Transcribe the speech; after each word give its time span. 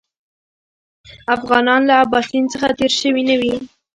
افغانان 1.35 1.81
له 1.89 1.93
اباسین 2.03 2.43
څخه 2.53 2.67
تېر 2.79 2.91
شوي 3.01 3.23
نه 3.29 3.35
وي. 3.41 3.55